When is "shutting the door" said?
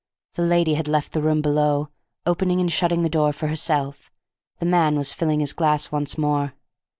2.71-3.31